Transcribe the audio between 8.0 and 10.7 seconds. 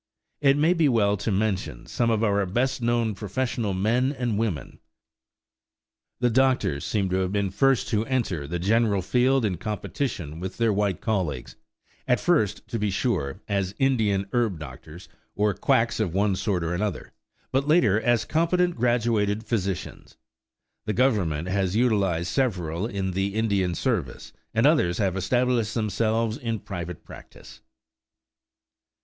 enter the general field in competition with